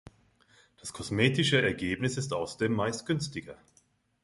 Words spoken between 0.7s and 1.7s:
Das kosmetische